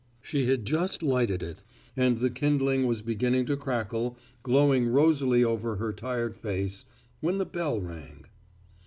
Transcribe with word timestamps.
She 0.19 0.47
had 0.47 0.65
just 0.65 1.03
lighted 1.03 1.43
it, 1.43 1.59
and 1.95 2.17
the 2.17 2.31
kindling 2.31 2.87
was 2.87 3.03
beginning 3.03 3.45
to 3.45 3.55
crackle, 3.55 4.17
glowing 4.41 4.87
rosily 4.87 5.43
over 5.43 5.75
her 5.75 5.93
tired 5.93 6.35
face, 6.35 6.85
when 7.19 7.37
the 7.37 7.45
bell 7.45 7.79
rang. 7.79 8.25